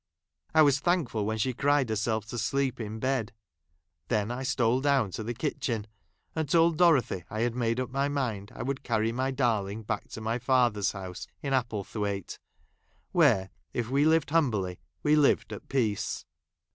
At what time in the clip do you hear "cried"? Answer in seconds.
1.53-1.89